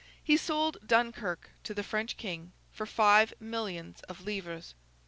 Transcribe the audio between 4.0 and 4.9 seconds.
of livres.